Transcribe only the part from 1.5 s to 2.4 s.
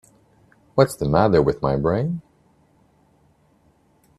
my brain?